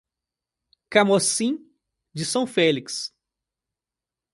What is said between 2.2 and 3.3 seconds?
São Félix